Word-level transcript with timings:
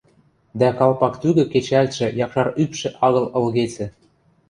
дӓ 0.59 0.69
калпак 0.77 1.13
тӱгӹ 1.21 1.43
кечӓлтшӹ 1.51 2.07
якшар 2.25 2.47
ӱпшӹ 2.63 2.89
агыл 3.05 3.25
ылгецӹ 3.37 3.85